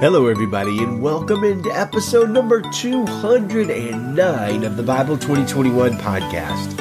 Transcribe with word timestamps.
Hello, 0.00 0.28
everybody, 0.28 0.82
and 0.82 1.02
welcome 1.02 1.44
into 1.44 1.70
episode 1.78 2.30
number 2.30 2.62
209 2.62 4.64
of 4.64 4.76
the 4.78 4.82
Bible 4.82 5.18
2021 5.18 5.98
podcast. 5.98 6.78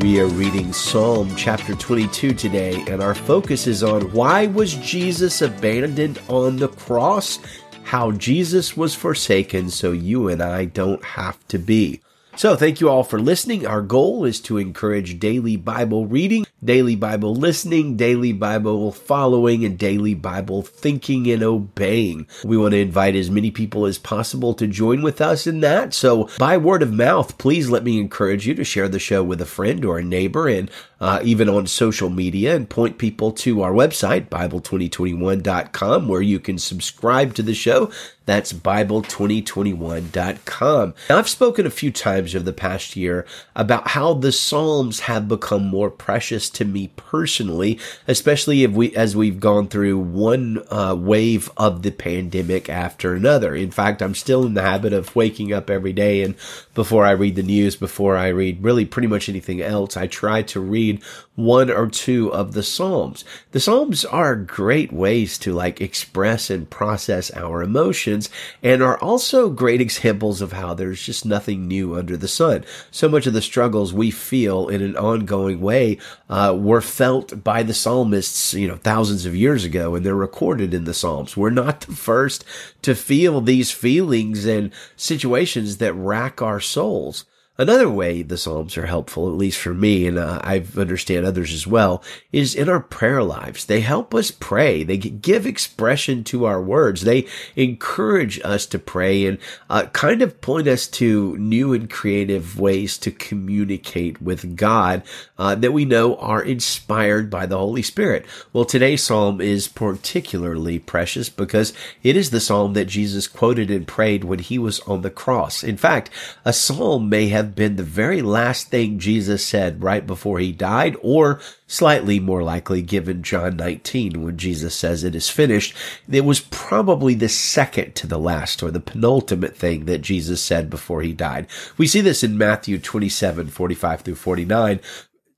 We 0.00 0.20
are 0.20 0.28
reading 0.28 0.72
Psalm 0.72 1.34
chapter 1.34 1.74
22 1.74 2.34
today, 2.34 2.84
and 2.86 3.02
our 3.02 3.16
focus 3.16 3.66
is 3.66 3.82
on 3.82 4.12
why 4.12 4.46
was 4.46 4.74
Jesus 4.74 5.42
abandoned 5.42 6.20
on 6.28 6.58
the 6.58 6.68
cross? 6.68 7.40
How 7.82 8.12
Jesus 8.12 8.76
was 8.76 8.94
forsaken 8.94 9.70
so 9.70 9.90
you 9.90 10.28
and 10.28 10.40
I 10.40 10.66
don't 10.66 11.02
have 11.02 11.44
to 11.48 11.58
be. 11.58 12.03
So, 12.36 12.56
thank 12.56 12.80
you 12.80 12.88
all 12.88 13.04
for 13.04 13.20
listening. 13.20 13.64
Our 13.64 13.80
goal 13.80 14.24
is 14.24 14.40
to 14.42 14.58
encourage 14.58 15.20
daily 15.20 15.56
Bible 15.56 16.06
reading, 16.06 16.44
daily 16.62 16.96
Bible 16.96 17.32
listening, 17.32 17.96
daily 17.96 18.32
Bible 18.32 18.90
following, 18.90 19.64
and 19.64 19.78
daily 19.78 20.14
Bible 20.14 20.62
thinking 20.62 21.30
and 21.30 21.44
obeying. 21.44 22.26
We 22.44 22.56
want 22.56 22.72
to 22.72 22.80
invite 22.80 23.14
as 23.14 23.30
many 23.30 23.52
people 23.52 23.86
as 23.86 23.98
possible 23.98 24.52
to 24.54 24.66
join 24.66 25.00
with 25.00 25.20
us 25.20 25.46
in 25.46 25.60
that. 25.60 25.94
So, 25.94 26.28
by 26.36 26.56
word 26.56 26.82
of 26.82 26.92
mouth, 26.92 27.38
please 27.38 27.70
let 27.70 27.84
me 27.84 28.00
encourage 28.00 28.48
you 28.48 28.54
to 28.54 28.64
share 28.64 28.88
the 28.88 28.98
show 28.98 29.22
with 29.22 29.40
a 29.40 29.46
friend 29.46 29.84
or 29.84 29.98
a 29.98 30.04
neighbor 30.04 30.48
and 30.48 30.68
uh, 31.04 31.20
even 31.22 31.48
on 31.50 31.66
social 31.66 32.08
media 32.08 32.56
and 32.56 32.70
point 32.70 32.96
people 32.96 33.30
to 33.30 33.60
our 33.60 33.72
website, 33.72 34.30
Bible2021.com, 34.30 36.08
where 36.08 36.22
you 36.22 36.40
can 36.40 36.56
subscribe 36.56 37.34
to 37.34 37.42
the 37.42 37.52
show. 37.52 37.90
That's 38.26 38.54
Bible2021.com. 38.54 40.94
Now, 41.10 41.18
I've 41.18 41.28
spoken 41.28 41.66
a 41.66 41.70
few 41.70 41.90
times 41.90 42.34
over 42.34 42.42
the 42.42 42.54
past 42.54 42.96
year 42.96 43.26
about 43.54 43.88
how 43.88 44.14
the 44.14 44.32
Psalms 44.32 45.00
have 45.00 45.28
become 45.28 45.66
more 45.66 45.90
precious 45.90 46.48
to 46.50 46.64
me 46.64 46.90
personally, 46.96 47.78
especially 48.08 48.64
if 48.64 48.70
we, 48.70 48.96
as 48.96 49.14
we've 49.14 49.40
gone 49.40 49.68
through 49.68 49.98
one 49.98 50.64
uh, 50.70 50.96
wave 50.98 51.50
of 51.58 51.82
the 51.82 51.90
pandemic 51.90 52.70
after 52.70 53.12
another. 53.12 53.54
In 53.54 53.70
fact, 53.70 54.00
I'm 54.00 54.14
still 54.14 54.46
in 54.46 54.54
the 54.54 54.62
habit 54.62 54.94
of 54.94 55.14
waking 55.14 55.52
up 55.52 55.68
every 55.68 55.92
day 55.92 56.22
and 56.22 56.34
before 56.74 57.04
I 57.04 57.10
read 57.10 57.36
the 57.36 57.42
news, 57.42 57.76
before 57.76 58.16
I 58.16 58.28
read 58.28 58.64
really 58.64 58.86
pretty 58.86 59.08
much 59.08 59.28
anything 59.28 59.60
else, 59.60 59.98
I 59.98 60.06
try 60.06 60.40
to 60.42 60.60
read 60.60 60.93
read 60.94 61.04
one 61.36 61.70
or 61.70 61.88
two 61.88 62.32
of 62.32 62.52
the 62.52 62.62
Psalms. 62.62 63.24
The 63.50 63.60
Psalms 63.60 64.04
are 64.04 64.36
great 64.36 64.92
ways 64.92 65.36
to 65.38 65.52
like 65.52 65.80
express 65.80 66.48
and 66.48 66.70
process 66.70 67.32
our 67.34 67.62
emotions 67.62 68.30
and 68.62 68.82
are 68.82 68.98
also 68.98 69.50
great 69.50 69.80
examples 69.80 70.40
of 70.40 70.52
how 70.52 70.74
there's 70.74 71.02
just 71.02 71.26
nothing 71.26 71.66
new 71.66 71.96
under 71.96 72.16
the 72.16 72.28
sun. 72.28 72.64
So 72.90 73.08
much 73.08 73.26
of 73.26 73.32
the 73.32 73.42
struggles 73.42 73.92
we 73.92 74.10
feel 74.10 74.68
in 74.68 74.80
an 74.80 74.96
ongoing 74.96 75.60
way 75.60 75.98
uh, 76.30 76.56
were 76.58 76.80
felt 76.80 77.42
by 77.42 77.62
the 77.62 77.74
psalmists, 77.74 78.54
you 78.54 78.68
know, 78.68 78.76
thousands 78.76 79.26
of 79.26 79.34
years 79.34 79.64
ago, 79.64 79.94
and 79.94 80.06
they're 80.06 80.14
recorded 80.14 80.72
in 80.72 80.84
the 80.84 80.94
Psalms. 80.94 81.36
We're 81.36 81.50
not 81.50 81.80
the 81.82 81.92
first 81.92 82.44
to 82.82 82.94
feel 82.94 83.40
these 83.40 83.70
feelings 83.70 84.46
and 84.46 84.72
situations 84.96 85.78
that 85.78 85.94
rack 85.94 86.40
our 86.40 86.60
souls. 86.60 87.24
Another 87.56 87.88
way 87.88 88.22
the 88.22 88.36
Psalms 88.36 88.76
are 88.76 88.86
helpful, 88.86 89.28
at 89.28 89.36
least 89.36 89.60
for 89.60 89.72
me, 89.72 90.08
and 90.08 90.18
uh, 90.18 90.40
I 90.42 90.64
understand 90.76 91.24
others 91.24 91.52
as 91.52 91.68
well, 91.68 92.02
is 92.32 92.52
in 92.56 92.68
our 92.68 92.80
prayer 92.80 93.22
lives. 93.22 93.66
They 93.66 93.80
help 93.80 94.12
us 94.12 94.32
pray. 94.32 94.82
They 94.82 94.96
give 94.96 95.46
expression 95.46 96.24
to 96.24 96.46
our 96.46 96.60
words. 96.60 97.02
They 97.02 97.28
encourage 97.54 98.40
us 98.42 98.66
to 98.66 98.80
pray 98.80 99.24
and 99.26 99.38
uh, 99.70 99.86
kind 99.92 100.20
of 100.20 100.40
point 100.40 100.66
us 100.66 100.88
to 100.88 101.36
new 101.36 101.72
and 101.72 101.88
creative 101.88 102.58
ways 102.58 102.98
to 102.98 103.12
communicate 103.12 104.20
with 104.20 104.56
God 104.56 105.04
uh, 105.38 105.54
that 105.54 105.72
we 105.72 105.84
know 105.84 106.16
are 106.16 106.42
inspired 106.42 107.30
by 107.30 107.46
the 107.46 107.58
Holy 107.58 107.82
Spirit. 107.82 108.26
Well, 108.52 108.64
today's 108.64 109.04
Psalm 109.04 109.40
is 109.40 109.68
particularly 109.68 110.80
precious 110.80 111.28
because 111.28 111.72
it 112.02 112.16
is 112.16 112.30
the 112.30 112.40
Psalm 112.40 112.72
that 112.72 112.86
Jesus 112.86 113.28
quoted 113.28 113.70
and 113.70 113.86
prayed 113.86 114.24
when 114.24 114.40
he 114.40 114.58
was 114.58 114.80
on 114.80 115.02
the 115.02 115.10
cross. 115.10 115.62
In 115.62 115.76
fact, 115.76 116.10
a 116.44 116.52
Psalm 116.52 117.08
may 117.08 117.28
have 117.28 117.43
have 117.44 117.54
been 117.54 117.76
the 117.76 117.82
very 117.82 118.22
last 118.22 118.68
thing 118.68 118.98
Jesus 118.98 119.44
said 119.44 119.82
right 119.82 120.06
before 120.06 120.38
he 120.38 120.50
died, 120.50 120.96
or 121.02 121.40
slightly 121.66 122.18
more 122.18 122.42
likely 122.42 122.82
given 122.82 123.22
John 123.22 123.56
19 123.56 124.22
when 124.22 124.36
Jesus 124.36 124.74
says 124.74 125.04
it 125.04 125.14
is 125.14 125.28
finished. 125.28 125.74
It 126.10 126.24
was 126.24 126.40
probably 126.40 127.14
the 127.14 127.28
second 127.28 127.94
to 127.96 128.06
the 128.06 128.18
last 128.18 128.62
or 128.62 128.70
the 128.70 128.80
penultimate 128.80 129.56
thing 129.56 129.84
that 129.84 129.98
Jesus 129.98 130.42
said 130.42 130.70
before 130.70 131.02
he 131.02 131.12
died. 131.12 131.46
We 131.76 131.86
see 131.86 132.00
this 132.00 132.24
in 132.24 132.38
Matthew 132.38 132.78
27, 132.78 133.48
45 133.48 134.00
through 134.00 134.14
49 134.14 134.80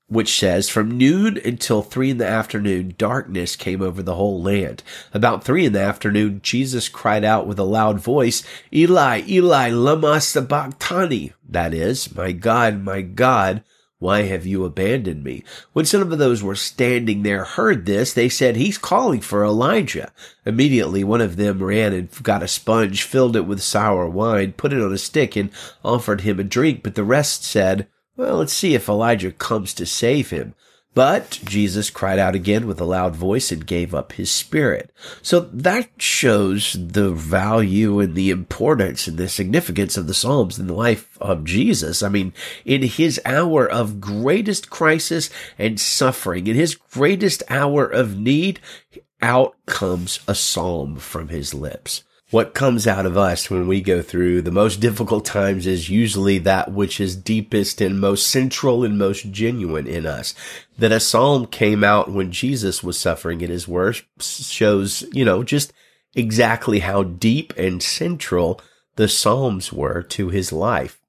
which 0.07 0.37
says, 0.37 0.69
From 0.69 0.97
noon 0.97 1.39
until 1.43 1.81
three 1.81 2.09
in 2.09 2.17
the 2.17 2.27
afternoon, 2.27 2.95
darkness 2.97 3.55
came 3.55 3.81
over 3.81 4.01
the 4.01 4.15
whole 4.15 4.41
land. 4.41 4.83
About 5.13 5.43
three 5.43 5.65
in 5.65 5.73
the 5.73 5.81
afternoon, 5.81 6.39
Jesus 6.41 6.89
cried 6.89 7.23
out 7.23 7.47
with 7.47 7.59
a 7.59 7.63
loud 7.63 7.99
voice, 7.99 8.43
Eli, 8.73 9.23
Eli, 9.27 9.69
lama 9.69 10.21
sabachthani. 10.21 11.33
That 11.47 11.73
is, 11.73 12.15
My 12.15 12.31
God, 12.31 12.81
my 12.81 13.01
God, 13.01 13.63
why 13.99 14.23
have 14.23 14.45
you 14.45 14.63
abandoned 14.63 15.23
me? 15.23 15.43
When 15.73 15.85
some 15.85 16.11
of 16.11 16.17
those 16.19 16.41
who 16.41 16.47
were 16.47 16.55
standing 16.55 17.23
there 17.23 17.43
heard 17.43 17.85
this, 17.85 18.13
they 18.13 18.29
said, 18.29 18.55
He's 18.55 18.77
calling 18.77 19.21
for 19.21 19.43
Elijah. 19.43 20.13
Immediately 20.45 21.03
one 21.03 21.21
of 21.21 21.35
them 21.35 21.63
ran 21.63 21.93
and 21.93 22.09
got 22.23 22.43
a 22.43 22.47
sponge, 22.47 23.01
filled 23.01 23.35
it 23.35 23.47
with 23.47 23.61
sour 23.61 24.07
wine, 24.07 24.53
put 24.53 24.71
it 24.71 24.81
on 24.81 24.93
a 24.93 24.99
stick, 24.99 25.35
and 25.35 25.49
offered 25.83 26.21
him 26.21 26.39
a 26.39 26.43
drink. 26.43 26.83
But 26.83 26.93
the 26.93 27.03
rest 27.03 27.43
said, 27.43 27.87
well, 28.17 28.37
let's 28.37 28.53
see 28.53 28.73
if 28.73 28.89
Elijah 28.89 29.31
comes 29.31 29.73
to 29.75 29.85
save 29.85 30.31
him. 30.31 30.55
But 30.97 31.39
Jesus 31.45 31.91
cried 31.91 32.17
out 32.17 32.33
again 32.33 32.65
with 32.65 32.81
a 32.81 32.83
loud 32.83 33.15
voice 33.15 33.51
and 33.51 33.67
gave 33.67 33.93
up 33.93 34.13
his 34.13 34.31
spirit. 34.31 34.91
So 35.21 35.41
that 35.41 35.89
shows 36.01 36.75
the 36.79 37.11
value 37.11 37.99
and 37.99 38.15
the 38.15 38.31
importance 38.31 39.07
and 39.07 39.15
the 39.15 39.29
significance 39.29 39.95
of 39.95 40.07
the 40.07 40.15
Psalms 40.15 40.57
in 40.57 40.65
the 40.65 40.73
life 40.73 41.15
of 41.21 41.43
Jesus. 41.43 42.01
I 42.01 42.09
mean, 42.09 42.33
in 42.65 42.81
his 42.81 43.21
hour 43.25 43.69
of 43.69 44.01
greatest 44.01 44.71
crisis 44.71 45.29
and 45.59 45.79
suffering, 45.79 46.47
in 46.47 46.55
his 46.55 46.73
greatest 46.73 47.43
hour 47.47 47.85
of 47.85 48.17
need, 48.17 48.59
out 49.21 49.55
comes 49.67 50.19
a 50.27 50.33
psalm 50.33 50.95
from 50.95 51.27
his 51.27 51.53
lips 51.53 52.01
what 52.29 52.53
comes 52.53 52.85
out 52.85 53.05
of 53.05 53.17
us 53.17 53.49
when 53.49 53.67
we 53.67 53.79
go 53.79 54.01
through 54.01 54.41
the 54.41 54.51
most 54.51 54.81
difficult 54.81 55.23
times 55.23 55.65
is 55.65 55.89
usually 55.89 56.37
that 56.39 56.71
which 56.71 56.99
is 56.99 57.15
deepest 57.15 57.79
and 57.79 58.01
most 58.01 58.27
central 58.27 58.83
and 58.83 58.97
most 58.97 59.31
genuine 59.31 59.87
in 59.87 60.05
us. 60.05 60.33
That 60.77 60.91
a 60.91 60.99
psalm 60.99 61.47
came 61.47 61.83
out 61.83 62.11
when 62.11 62.31
Jesus 62.31 62.83
was 62.83 62.99
suffering 62.99 63.41
at 63.43 63.49
his 63.49 63.67
worst 63.67 64.03
shows, 64.19 65.05
you 65.13 65.23
know, 65.23 65.41
just 65.41 65.71
exactly 66.15 66.79
how 66.79 67.03
deep 67.03 67.53
and 67.55 67.81
central 67.81 68.59
the 68.97 69.07
psalms 69.07 69.71
were 69.71 70.03
to 70.03 70.29
his 70.29 70.51
life. 70.51 70.99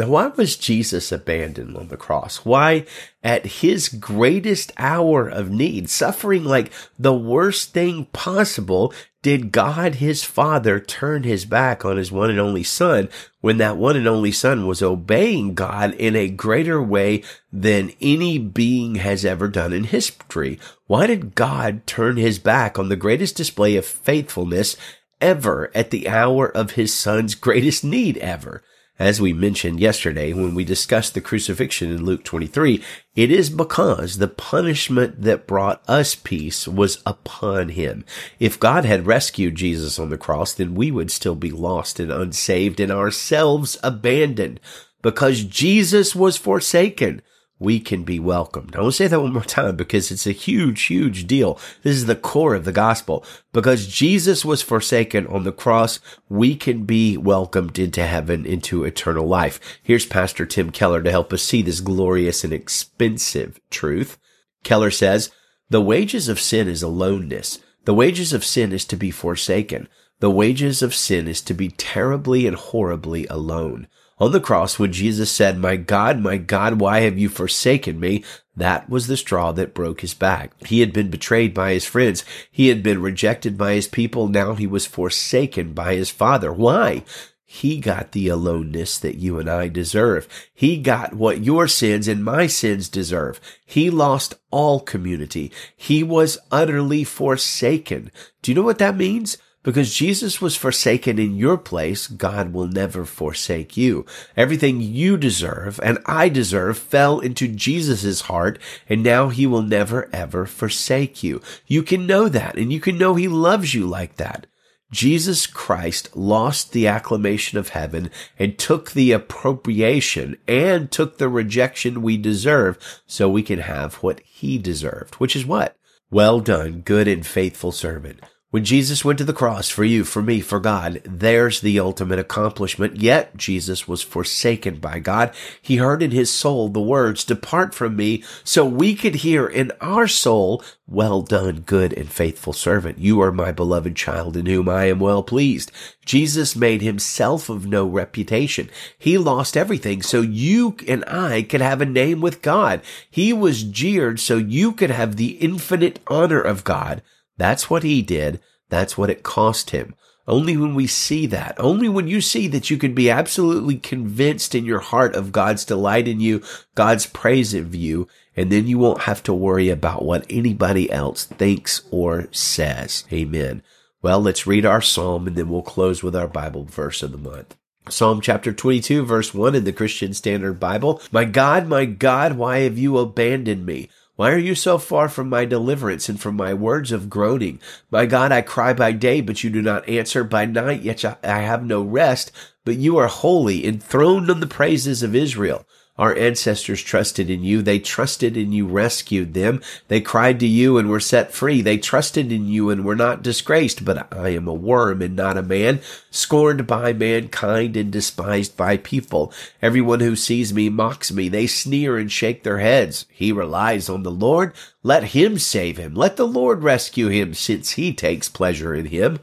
Now, 0.00 0.08
why 0.08 0.28
was 0.28 0.56
Jesus 0.56 1.12
abandoned 1.12 1.76
on 1.76 1.88
the 1.88 1.96
cross? 1.98 2.38
Why, 2.38 2.86
at 3.22 3.44
his 3.44 3.90
greatest 3.90 4.72
hour 4.78 5.28
of 5.28 5.50
need, 5.50 5.90
suffering 5.90 6.42
like 6.42 6.72
the 6.98 7.12
worst 7.12 7.74
thing 7.74 8.06
possible, 8.06 8.94
did 9.20 9.52
God 9.52 9.96
his 9.96 10.24
Father 10.24 10.80
turn 10.80 11.24
his 11.24 11.44
back 11.44 11.84
on 11.84 11.98
his 11.98 12.10
one 12.10 12.30
and 12.30 12.40
only 12.40 12.62
Son 12.62 13.10
when 13.42 13.58
that 13.58 13.76
one 13.76 13.94
and 13.94 14.08
only 14.08 14.32
Son 14.32 14.66
was 14.66 14.80
obeying 14.80 15.52
God 15.52 15.92
in 15.92 16.16
a 16.16 16.30
greater 16.30 16.82
way 16.82 17.22
than 17.52 17.92
any 18.00 18.38
being 18.38 18.94
has 18.94 19.22
ever 19.22 19.48
done 19.48 19.74
in 19.74 19.84
history? 19.84 20.58
Why 20.86 21.08
did 21.08 21.34
God 21.34 21.86
turn 21.86 22.16
his 22.16 22.38
back 22.38 22.78
on 22.78 22.88
the 22.88 22.96
greatest 22.96 23.36
display 23.36 23.76
of 23.76 23.84
faithfulness 23.84 24.78
ever 25.20 25.70
at 25.74 25.90
the 25.90 26.08
hour 26.08 26.48
of 26.48 26.70
his 26.70 26.94
Son's 26.94 27.34
greatest 27.34 27.84
need 27.84 28.16
ever? 28.16 28.62
As 29.00 29.18
we 29.18 29.32
mentioned 29.32 29.80
yesterday 29.80 30.34
when 30.34 30.54
we 30.54 30.62
discussed 30.62 31.14
the 31.14 31.22
crucifixion 31.22 31.90
in 31.90 32.04
Luke 32.04 32.22
23, 32.22 32.84
it 33.16 33.30
is 33.30 33.48
because 33.48 34.18
the 34.18 34.28
punishment 34.28 35.22
that 35.22 35.46
brought 35.46 35.82
us 35.88 36.14
peace 36.14 36.68
was 36.68 37.02
upon 37.06 37.70
him. 37.70 38.04
If 38.38 38.60
God 38.60 38.84
had 38.84 39.06
rescued 39.06 39.54
Jesus 39.54 39.98
on 39.98 40.10
the 40.10 40.18
cross, 40.18 40.52
then 40.52 40.74
we 40.74 40.90
would 40.90 41.10
still 41.10 41.34
be 41.34 41.50
lost 41.50 41.98
and 41.98 42.12
unsaved 42.12 42.78
and 42.78 42.92
ourselves 42.92 43.78
abandoned 43.82 44.60
because 45.00 45.44
Jesus 45.44 46.14
was 46.14 46.36
forsaken 46.36 47.22
we 47.60 47.78
can 47.78 48.02
be 48.02 48.18
welcomed. 48.18 48.74
I 48.74 48.80
want 48.80 48.94
to 48.94 48.96
say 48.96 49.06
that 49.06 49.20
one 49.20 49.34
more 49.34 49.44
time 49.44 49.76
because 49.76 50.10
it's 50.10 50.26
a 50.26 50.32
huge, 50.32 50.82
huge 50.84 51.26
deal. 51.26 51.60
This 51.82 51.94
is 51.94 52.06
the 52.06 52.16
core 52.16 52.54
of 52.54 52.64
the 52.64 52.72
gospel. 52.72 53.24
Because 53.52 53.86
Jesus 53.86 54.44
was 54.44 54.62
forsaken 54.62 55.26
on 55.26 55.44
the 55.44 55.52
cross, 55.52 56.00
we 56.28 56.56
can 56.56 56.84
be 56.84 57.18
welcomed 57.18 57.78
into 57.78 58.04
heaven, 58.04 58.46
into 58.46 58.84
eternal 58.84 59.26
life. 59.26 59.60
Here's 59.82 60.06
Pastor 60.06 60.46
Tim 60.46 60.70
Keller 60.70 61.02
to 61.02 61.10
help 61.10 61.32
us 61.34 61.42
see 61.42 61.60
this 61.60 61.80
glorious 61.80 62.42
and 62.44 62.52
expensive 62.52 63.60
truth. 63.70 64.18
Keller 64.64 64.90
says, 64.90 65.30
the 65.68 65.82
wages 65.82 66.28
of 66.28 66.40
sin 66.40 66.66
is 66.66 66.82
aloneness. 66.82 67.58
The 67.84 67.94
wages 67.94 68.32
of 68.32 68.44
sin 68.44 68.72
is 68.72 68.84
to 68.86 68.96
be 68.96 69.10
forsaken. 69.10 69.86
The 70.18 70.30
wages 70.30 70.82
of 70.82 70.94
sin 70.94 71.28
is 71.28 71.40
to 71.42 71.54
be 71.54 71.68
terribly 71.68 72.46
and 72.46 72.56
horribly 72.56 73.26
alone 73.26 73.86
on 74.20 74.32
the 74.32 74.40
cross 74.40 74.78
when 74.78 74.92
Jesus 74.92 75.30
said, 75.30 75.58
My 75.58 75.76
God, 75.76 76.20
my 76.20 76.36
God, 76.36 76.78
why 76.78 77.00
have 77.00 77.18
you 77.18 77.28
forsaken 77.28 77.98
me? 77.98 78.22
That 78.54 78.90
was 78.90 79.06
the 79.06 79.16
straw 79.16 79.52
that 79.52 79.72
broke 79.72 80.02
his 80.02 80.12
back. 80.12 80.52
He 80.66 80.80
had 80.80 80.92
been 80.92 81.08
betrayed 81.08 81.54
by 81.54 81.72
his 81.72 81.86
friends. 81.86 82.24
He 82.50 82.68
had 82.68 82.82
been 82.82 83.00
rejected 83.00 83.56
by 83.56 83.72
his 83.72 83.88
people. 83.88 84.28
Now 84.28 84.54
he 84.54 84.66
was 84.66 84.86
forsaken 84.86 85.72
by 85.72 85.94
his 85.94 86.10
father. 86.10 86.52
Why? 86.52 87.04
He 87.52 87.80
got 87.80 88.12
the 88.12 88.28
aloneness 88.28 88.96
that 88.98 89.16
you 89.16 89.40
and 89.40 89.50
I 89.50 89.66
deserve. 89.66 90.28
He 90.54 90.76
got 90.76 91.14
what 91.14 91.42
your 91.42 91.66
sins 91.66 92.06
and 92.06 92.22
my 92.22 92.46
sins 92.46 92.88
deserve. 92.88 93.40
He 93.66 93.90
lost 93.90 94.34
all 94.52 94.78
community. 94.78 95.50
He 95.76 96.04
was 96.04 96.38
utterly 96.52 97.02
forsaken. 97.02 98.12
Do 98.42 98.52
you 98.52 98.54
know 98.54 98.62
what 98.62 98.78
that 98.78 98.96
means? 98.96 99.36
Because 99.62 99.94
Jesus 99.94 100.40
was 100.40 100.56
forsaken 100.56 101.18
in 101.18 101.36
your 101.36 101.58
place, 101.58 102.06
God 102.06 102.54
will 102.54 102.66
never 102.66 103.04
forsake 103.04 103.76
you. 103.76 104.06
Everything 104.34 104.80
you 104.80 105.18
deserve 105.18 105.78
and 105.82 105.98
I 106.06 106.30
deserve 106.30 106.78
fell 106.78 107.20
into 107.20 107.46
Jesus' 107.46 108.22
heart, 108.22 108.58
and 108.88 109.02
now 109.02 109.28
he 109.28 109.46
will 109.46 109.62
never 109.62 110.08
ever 110.14 110.46
forsake 110.46 111.22
you. 111.22 111.42
You 111.66 111.82
can 111.82 112.06
know 112.06 112.28
that, 112.28 112.56
and 112.56 112.72
you 112.72 112.80
can 112.80 112.96
know 112.96 113.16
he 113.16 113.28
loves 113.28 113.74
you 113.74 113.86
like 113.86 114.16
that. 114.16 114.46
Jesus 114.90 115.46
Christ 115.46 116.16
lost 116.16 116.72
the 116.72 116.86
acclamation 116.86 117.58
of 117.58 117.68
heaven 117.70 118.10
and 118.38 118.58
took 118.58 118.92
the 118.92 119.12
appropriation 119.12 120.38
and 120.48 120.90
took 120.90 121.18
the 121.18 121.28
rejection 121.28 122.02
we 122.02 122.16
deserve 122.16 123.02
so 123.06 123.28
we 123.28 123.42
can 123.42 123.60
have 123.60 123.96
what 123.96 124.20
he 124.20 124.58
deserved, 124.58 125.16
which 125.16 125.36
is 125.36 125.44
what? 125.44 125.76
Well 126.10 126.40
done, 126.40 126.80
good 126.80 127.06
and 127.06 127.24
faithful 127.24 127.72
servant. 127.72 128.20
When 128.50 128.64
Jesus 128.64 129.04
went 129.04 129.16
to 129.18 129.24
the 129.24 129.32
cross 129.32 129.70
for 129.70 129.84
you, 129.84 130.02
for 130.02 130.22
me, 130.22 130.40
for 130.40 130.58
God, 130.58 131.02
there's 131.04 131.60
the 131.60 131.78
ultimate 131.78 132.18
accomplishment. 132.18 132.96
Yet 132.96 133.36
Jesus 133.36 133.86
was 133.86 134.02
forsaken 134.02 134.80
by 134.80 134.98
God. 134.98 135.32
He 135.62 135.76
heard 135.76 136.02
in 136.02 136.10
his 136.10 136.32
soul 136.32 136.68
the 136.68 136.80
words, 136.80 137.22
depart 137.22 137.76
from 137.76 137.94
me, 137.94 138.24
so 138.42 138.64
we 138.64 138.96
could 138.96 139.16
hear 139.16 139.46
in 139.46 139.70
our 139.80 140.08
soul, 140.08 140.64
well 140.88 141.22
done, 141.22 141.60
good 141.60 141.92
and 141.92 142.10
faithful 142.10 142.52
servant. 142.52 142.98
You 142.98 143.20
are 143.20 143.30
my 143.30 143.52
beloved 143.52 143.94
child 143.94 144.36
in 144.36 144.46
whom 144.46 144.68
I 144.68 144.86
am 144.86 144.98
well 144.98 145.22
pleased. 145.22 145.70
Jesus 146.04 146.56
made 146.56 146.82
himself 146.82 147.50
of 147.50 147.68
no 147.68 147.86
reputation. 147.86 148.68
He 148.98 149.16
lost 149.16 149.56
everything 149.56 150.02
so 150.02 150.22
you 150.22 150.76
and 150.88 151.04
I 151.04 151.42
could 151.42 151.60
have 151.60 151.80
a 151.80 151.86
name 151.86 152.20
with 152.20 152.42
God. 152.42 152.80
He 153.08 153.32
was 153.32 153.62
jeered 153.62 154.18
so 154.18 154.38
you 154.38 154.72
could 154.72 154.90
have 154.90 155.14
the 155.14 155.34
infinite 155.34 156.00
honor 156.08 156.40
of 156.40 156.64
God. 156.64 157.00
That's 157.40 157.70
what 157.70 157.84
he 157.84 158.02
did. 158.02 158.38
That's 158.68 158.98
what 158.98 159.08
it 159.08 159.22
cost 159.22 159.70
him. 159.70 159.94
Only 160.28 160.58
when 160.58 160.74
we 160.74 160.86
see 160.86 161.24
that, 161.28 161.54
only 161.56 161.88
when 161.88 162.06
you 162.06 162.20
see 162.20 162.48
that 162.48 162.68
you 162.68 162.76
can 162.76 162.94
be 162.94 163.08
absolutely 163.08 163.78
convinced 163.78 164.54
in 164.54 164.66
your 164.66 164.80
heart 164.80 165.16
of 165.16 165.32
God's 165.32 165.64
delight 165.64 166.06
in 166.06 166.20
you, 166.20 166.42
God's 166.74 167.06
praise 167.06 167.54
of 167.54 167.74
you, 167.74 168.06
and 168.36 168.52
then 168.52 168.66
you 168.66 168.78
won't 168.78 169.04
have 169.04 169.22
to 169.22 169.32
worry 169.32 169.70
about 169.70 170.04
what 170.04 170.26
anybody 170.28 170.92
else 170.92 171.24
thinks 171.24 171.80
or 171.90 172.28
says. 172.30 173.04
Amen. 173.10 173.62
Well, 174.02 174.20
let's 174.20 174.46
read 174.46 174.66
our 174.66 174.82
psalm 174.82 175.26
and 175.26 175.34
then 175.34 175.48
we'll 175.48 175.62
close 175.62 176.02
with 176.02 176.14
our 176.14 176.28
Bible 176.28 176.64
verse 176.64 177.02
of 177.02 177.10
the 177.10 177.16
month. 177.16 177.56
Psalm 177.88 178.20
chapter 178.20 178.52
22 178.52 179.02
verse 179.06 179.32
1 179.32 179.54
in 179.54 179.64
the 179.64 179.72
Christian 179.72 180.12
Standard 180.12 180.60
Bible. 180.60 181.00
My 181.10 181.24
God, 181.24 181.66
my 181.68 181.86
God, 181.86 182.34
why 182.34 182.58
have 182.60 182.76
you 182.76 182.98
abandoned 182.98 183.64
me? 183.64 183.88
Why 184.20 184.32
are 184.32 184.38
you 184.38 184.54
so 184.54 184.76
far 184.76 185.08
from 185.08 185.30
my 185.30 185.46
deliverance 185.46 186.10
and 186.10 186.20
from 186.20 186.36
my 186.36 186.52
words 186.52 186.92
of 186.92 187.08
groaning? 187.08 187.58
My 187.90 188.04
God, 188.04 188.32
I 188.32 188.42
cry 188.42 188.74
by 188.74 188.92
day, 188.92 189.22
but 189.22 189.42
you 189.42 189.48
do 189.48 189.62
not 189.62 189.88
answer. 189.88 190.24
By 190.24 190.44
night, 190.44 190.82
yet 190.82 191.02
I 191.24 191.38
have 191.38 191.64
no 191.64 191.80
rest. 191.80 192.30
But 192.66 192.76
you 192.76 192.98
are 192.98 193.06
holy, 193.06 193.64
enthroned 193.64 194.30
on 194.30 194.40
the 194.40 194.46
praises 194.46 195.02
of 195.02 195.14
Israel. 195.14 195.64
Our 196.00 196.16
ancestors 196.16 196.80
trusted 196.80 197.28
in 197.28 197.44
you. 197.44 197.60
They 197.60 197.78
trusted 197.78 198.34
and 198.34 198.54
you 198.54 198.66
rescued 198.66 199.34
them. 199.34 199.60
They 199.88 200.00
cried 200.00 200.40
to 200.40 200.46
you 200.46 200.78
and 200.78 200.88
were 200.88 200.98
set 200.98 201.30
free. 201.30 201.60
They 201.60 201.76
trusted 201.76 202.32
in 202.32 202.48
you 202.48 202.70
and 202.70 202.86
were 202.86 202.96
not 202.96 203.22
disgraced. 203.22 203.84
But 203.84 204.10
I 204.10 204.30
am 204.30 204.48
a 204.48 204.54
worm 204.54 205.02
and 205.02 205.14
not 205.14 205.36
a 205.36 205.42
man, 205.42 205.80
scorned 206.10 206.66
by 206.66 206.94
mankind 206.94 207.76
and 207.76 207.92
despised 207.92 208.56
by 208.56 208.78
people. 208.78 209.30
Everyone 209.60 210.00
who 210.00 210.16
sees 210.16 210.54
me 210.54 210.70
mocks 210.70 211.12
me. 211.12 211.28
They 211.28 211.46
sneer 211.46 211.98
and 211.98 212.10
shake 212.10 212.44
their 212.44 212.60
heads. 212.60 213.04
He 213.10 213.30
relies 213.30 213.90
on 213.90 214.02
the 214.02 214.10
Lord. 214.10 214.54
Let 214.82 215.04
him 215.04 215.38
save 215.38 215.76
him. 215.76 215.94
Let 215.94 216.16
the 216.16 216.26
Lord 216.26 216.62
rescue 216.62 217.08
him 217.08 217.34
since 217.34 217.72
he 217.72 217.92
takes 217.92 218.30
pleasure 218.30 218.74
in 218.74 218.86
him. 218.86 219.18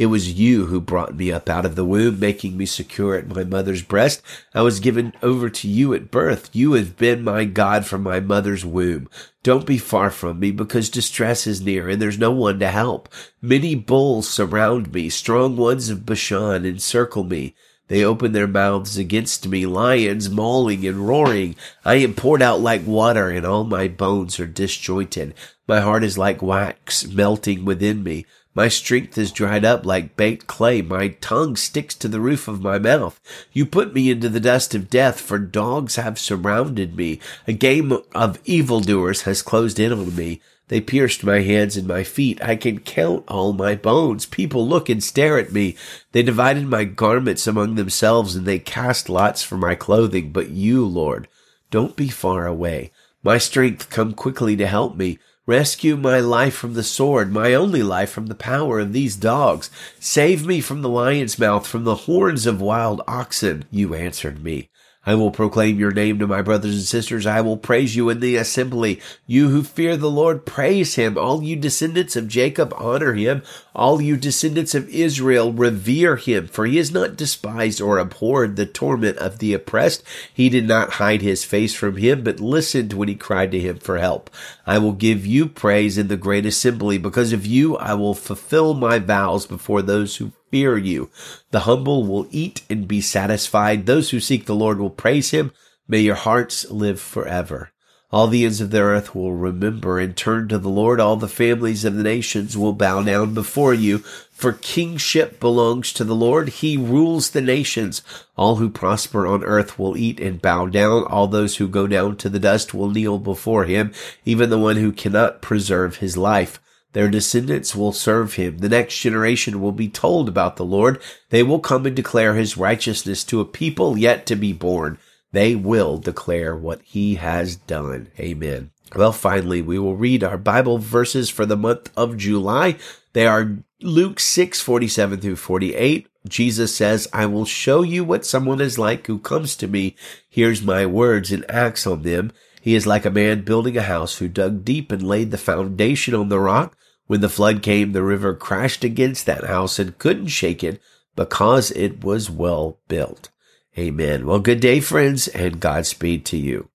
It 0.00 0.06
was 0.06 0.32
you 0.32 0.64
who 0.64 0.80
brought 0.80 1.14
me 1.14 1.30
up 1.30 1.50
out 1.50 1.66
of 1.66 1.76
the 1.76 1.84
womb, 1.84 2.18
making 2.18 2.56
me 2.56 2.64
secure 2.64 3.16
at 3.16 3.28
my 3.28 3.44
mother's 3.44 3.82
breast. 3.82 4.22
I 4.54 4.62
was 4.62 4.80
given 4.80 5.12
over 5.22 5.50
to 5.50 5.68
you 5.68 5.92
at 5.92 6.10
birth. 6.10 6.48
You 6.54 6.72
have 6.72 6.96
been 6.96 7.22
my 7.22 7.44
God 7.44 7.84
from 7.84 8.02
my 8.02 8.18
mother's 8.18 8.64
womb. 8.64 9.10
Don't 9.42 9.66
be 9.66 9.76
far 9.76 10.08
from 10.08 10.40
me 10.40 10.52
because 10.52 10.88
distress 10.88 11.46
is 11.46 11.60
near 11.60 11.86
and 11.86 12.00
there's 12.00 12.18
no 12.18 12.30
one 12.30 12.58
to 12.60 12.68
help. 12.68 13.10
Many 13.42 13.74
bulls 13.74 14.26
surround 14.26 14.90
me. 14.90 15.10
Strong 15.10 15.58
ones 15.58 15.90
of 15.90 16.06
Bashan 16.06 16.64
encircle 16.64 17.24
me. 17.24 17.54
They 17.88 18.02
open 18.02 18.32
their 18.32 18.46
mouths 18.46 18.96
against 18.96 19.48
me, 19.48 19.66
lions 19.66 20.30
mauling 20.30 20.86
and 20.86 21.06
roaring. 21.06 21.56
I 21.84 21.96
am 21.96 22.14
poured 22.14 22.40
out 22.40 22.62
like 22.62 22.86
water 22.86 23.28
and 23.28 23.44
all 23.44 23.64
my 23.64 23.86
bones 23.86 24.40
are 24.40 24.46
disjointed. 24.46 25.34
My 25.68 25.80
heart 25.80 26.04
is 26.04 26.16
like 26.16 26.40
wax 26.40 27.06
melting 27.06 27.66
within 27.66 28.02
me. 28.02 28.24
My 28.52 28.66
strength 28.66 29.16
is 29.16 29.30
dried 29.30 29.64
up 29.64 29.86
like 29.86 30.16
baked 30.16 30.48
clay. 30.48 30.82
My 30.82 31.08
tongue 31.20 31.54
sticks 31.54 31.94
to 31.96 32.08
the 32.08 32.20
roof 32.20 32.48
of 32.48 32.60
my 32.60 32.78
mouth. 32.78 33.20
You 33.52 33.64
put 33.64 33.94
me 33.94 34.10
into 34.10 34.28
the 34.28 34.40
dust 34.40 34.74
of 34.74 34.90
death, 34.90 35.20
for 35.20 35.38
dogs 35.38 35.94
have 35.96 36.18
surrounded 36.18 36.96
me. 36.96 37.20
A 37.46 37.52
game 37.52 37.92
of 38.14 38.40
evildoers 38.44 39.22
has 39.22 39.42
closed 39.42 39.78
in 39.78 39.92
on 39.92 40.16
me. 40.16 40.40
They 40.66 40.80
pierced 40.80 41.24
my 41.24 41.40
hands 41.40 41.76
and 41.76 41.86
my 41.86 42.02
feet. 42.02 42.42
I 42.42 42.56
can 42.56 42.80
count 42.80 43.24
all 43.28 43.52
my 43.52 43.76
bones. 43.76 44.26
People 44.26 44.66
look 44.66 44.88
and 44.88 45.02
stare 45.02 45.38
at 45.38 45.52
me. 45.52 45.76
They 46.12 46.22
divided 46.22 46.66
my 46.66 46.84
garments 46.84 47.46
among 47.46 47.76
themselves 47.76 48.34
and 48.36 48.46
they 48.46 48.58
cast 48.58 49.08
lots 49.08 49.42
for 49.42 49.56
my 49.56 49.74
clothing. 49.74 50.30
But 50.32 50.50
you, 50.50 50.86
Lord, 50.86 51.28
don't 51.70 51.96
be 51.96 52.08
far 52.08 52.46
away. 52.46 52.92
My 53.22 53.38
strength 53.38 53.90
come 53.90 54.12
quickly 54.12 54.56
to 54.56 54.66
help 54.66 54.96
me. 54.96 55.18
Rescue 55.50 55.96
my 55.96 56.20
life 56.20 56.54
from 56.54 56.74
the 56.74 56.84
sword, 56.84 57.32
my 57.32 57.54
only 57.54 57.82
life 57.82 58.10
from 58.10 58.28
the 58.28 58.36
power 58.36 58.78
of 58.78 58.92
these 58.92 59.16
dogs. 59.16 59.68
Save 59.98 60.46
me 60.46 60.60
from 60.60 60.80
the 60.80 60.88
lion's 60.88 61.40
mouth, 61.40 61.66
from 61.66 61.82
the 61.82 62.06
horns 62.06 62.46
of 62.46 62.60
wild 62.60 63.02
oxen. 63.08 63.64
You 63.68 63.92
answered 63.96 64.44
me. 64.44 64.70
I 65.06 65.14
will 65.14 65.30
proclaim 65.30 65.78
your 65.78 65.92
name 65.92 66.18
to 66.18 66.26
my 66.26 66.42
brothers 66.42 66.74
and 66.74 66.84
sisters. 66.84 67.24
I 67.24 67.40
will 67.40 67.56
praise 67.56 67.96
you 67.96 68.10
in 68.10 68.20
the 68.20 68.36
assembly. 68.36 69.00
You 69.26 69.48
who 69.48 69.62
fear 69.62 69.96
the 69.96 70.10
Lord, 70.10 70.44
praise 70.44 70.96
him. 70.96 71.16
All 71.16 71.42
you 71.42 71.56
descendants 71.56 72.16
of 72.16 72.28
Jacob, 72.28 72.74
honor 72.76 73.14
him. 73.14 73.42
All 73.74 74.02
you 74.02 74.18
descendants 74.18 74.74
of 74.74 74.90
Israel, 74.90 75.54
revere 75.54 76.16
him. 76.16 76.48
For 76.48 76.66
he 76.66 76.76
has 76.76 76.92
not 76.92 77.16
despised 77.16 77.80
or 77.80 77.96
abhorred 77.96 78.56
the 78.56 78.66
torment 78.66 79.16
of 79.16 79.38
the 79.38 79.54
oppressed. 79.54 80.04
He 80.34 80.50
did 80.50 80.68
not 80.68 80.94
hide 80.94 81.22
his 81.22 81.44
face 81.44 81.74
from 81.74 81.96
him, 81.96 82.22
but 82.22 82.38
listened 82.38 82.92
when 82.92 83.08
he 83.08 83.14
cried 83.14 83.52
to 83.52 83.60
him 83.60 83.78
for 83.78 83.96
help. 83.96 84.28
I 84.66 84.76
will 84.76 84.92
give 84.92 85.24
you 85.24 85.48
praise 85.48 85.96
in 85.96 86.08
the 86.08 86.18
great 86.18 86.44
assembly. 86.44 86.98
Because 86.98 87.32
of 87.32 87.46
you, 87.46 87.74
I 87.78 87.94
will 87.94 88.14
fulfill 88.14 88.74
my 88.74 88.98
vows 88.98 89.46
before 89.46 89.80
those 89.80 90.16
who 90.16 90.32
fear 90.50 90.76
you. 90.76 91.10
The 91.50 91.60
humble 91.60 92.06
will 92.06 92.26
eat 92.30 92.62
and 92.68 92.88
be 92.88 93.00
satisfied. 93.00 93.86
Those 93.86 94.10
who 94.10 94.20
seek 94.20 94.46
the 94.46 94.54
Lord 94.54 94.78
will 94.78 94.90
praise 94.90 95.30
him. 95.30 95.52
May 95.88 96.00
your 96.00 96.14
hearts 96.14 96.70
live 96.70 97.00
forever. 97.00 97.72
All 98.12 98.26
the 98.26 98.44
ends 98.44 98.60
of 98.60 98.70
the 98.70 98.80
earth 98.80 99.14
will 99.14 99.32
remember 99.34 100.00
and 100.00 100.16
turn 100.16 100.48
to 100.48 100.58
the 100.58 100.68
Lord. 100.68 100.98
All 100.98 101.14
the 101.14 101.28
families 101.28 101.84
of 101.84 101.94
the 101.94 102.02
nations 102.02 102.56
will 102.58 102.72
bow 102.72 103.02
down 103.04 103.34
before 103.34 103.72
you. 103.72 103.98
For 104.32 104.52
kingship 104.52 105.38
belongs 105.38 105.92
to 105.92 106.02
the 106.02 106.14
Lord. 106.14 106.48
He 106.48 106.76
rules 106.76 107.30
the 107.30 107.40
nations. 107.40 108.02
All 108.36 108.56
who 108.56 108.68
prosper 108.68 109.28
on 109.28 109.44
earth 109.44 109.78
will 109.78 109.96
eat 109.96 110.18
and 110.18 110.42
bow 110.42 110.66
down. 110.66 111.04
All 111.04 111.28
those 111.28 111.58
who 111.58 111.68
go 111.68 111.86
down 111.86 112.16
to 112.16 112.28
the 112.28 112.40
dust 112.40 112.74
will 112.74 112.90
kneel 112.90 113.18
before 113.18 113.64
him, 113.64 113.92
even 114.24 114.50
the 114.50 114.58
one 114.58 114.76
who 114.76 114.90
cannot 114.90 115.40
preserve 115.40 115.98
his 115.98 116.16
life. 116.16 116.60
Their 116.92 117.08
descendants 117.08 117.76
will 117.76 117.92
serve 117.92 118.34
him. 118.34 118.58
The 118.58 118.68
next 118.68 118.98
generation 118.98 119.60
will 119.60 119.72
be 119.72 119.88
told 119.88 120.28
about 120.28 120.56
the 120.56 120.64
Lord. 120.64 121.00
They 121.28 121.42
will 121.42 121.60
come 121.60 121.86
and 121.86 121.94
declare 121.94 122.34
his 122.34 122.56
righteousness 122.56 123.22
to 123.24 123.40
a 123.40 123.44
people 123.44 123.96
yet 123.96 124.26
to 124.26 124.36
be 124.36 124.52
born. 124.52 124.98
They 125.32 125.54
will 125.54 125.98
declare 125.98 126.56
what 126.56 126.82
he 126.82 127.14
has 127.16 127.54
done. 127.54 128.08
Amen. 128.18 128.72
Well, 128.96 129.12
finally, 129.12 129.62
we 129.62 129.78
will 129.78 129.96
read 129.96 130.24
our 130.24 130.36
Bible 130.36 130.78
verses 130.78 131.30
for 131.30 131.46
the 131.46 131.56
month 131.56 131.90
of 131.96 132.16
July. 132.16 132.76
They 133.12 133.26
are 133.26 133.58
Luke 133.80 134.18
6, 134.18 134.60
47 134.60 135.20
through 135.20 135.36
48. 135.36 136.08
Jesus 136.28 136.74
says, 136.74 137.08
I 137.12 137.26
will 137.26 137.44
show 137.44 137.82
you 137.82 138.04
what 138.04 138.26
someone 138.26 138.60
is 138.60 138.78
like 138.78 139.06
who 139.06 139.18
comes 139.20 139.54
to 139.56 139.68
me, 139.68 139.94
hears 140.28 140.60
my 140.60 140.86
words 140.86 141.30
and 141.30 141.48
acts 141.48 141.86
on 141.86 142.02
them. 142.02 142.32
He 142.60 142.74
is 142.74 142.86
like 142.86 143.06
a 143.06 143.10
man 143.10 143.42
building 143.42 143.76
a 143.76 143.82
house 143.82 144.18
who 144.18 144.28
dug 144.28 144.64
deep 144.64 144.92
and 144.92 145.02
laid 145.02 145.30
the 145.30 145.38
foundation 145.38 146.14
on 146.14 146.28
the 146.28 146.40
rock. 146.40 146.76
When 147.10 147.22
the 147.22 147.28
flood 147.28 147.60
came, 147.60 147.90
the 147.90 148.04
river 148.04 148.34
crashed 148.34 148.84
against 148.84 149.26
that 149.26 149.42
house 149.42 149.80
and 149.80 149.98
couldn't 149.98 150.28
shake 150.28 150.62
it 150.62 150.80
because 151.16 151.72
it 151.72 152.04
was 152.04 152.30
well 152.30 152.78
built. 152.86 153.30
Amen. 153.76 154.26
Well, 154.26 154.38
good 154.38 154.60
day, 154.60 154.78
friends, 154.78 155.26
and 155.26 155.58
Godspeed 155.58 156.24
to 156.26 156.36
you. 156.36 156.68